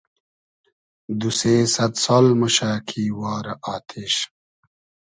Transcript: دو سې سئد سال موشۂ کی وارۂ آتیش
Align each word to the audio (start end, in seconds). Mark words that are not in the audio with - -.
دو 1.19 1.29
سې 1.39 1.53
سئد 1.75 1.93
سال 2.03 2.25
موشۂ 2.39 2.71
کی 2.87 3.03
وارۂ 3.19 3.53
آتیش 3.73 4.15